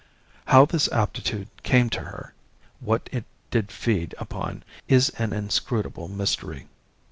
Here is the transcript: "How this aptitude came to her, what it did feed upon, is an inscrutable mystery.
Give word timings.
"How 0.47 0.65
this 0.65 0.91
aptitude 0.91 1.47
came 1.61 1.87
to 1.91 1.99
her, 2.01 2.33
what 2.79 3.07
it 3.11 3.23
did 3.51 3.71
feed 3.71 4.15
upon, 4.17 4.63
is 4.87 5.09
an 5.19 5.31
inscrutable 5.31 6.07
mystery. 6.07 6.65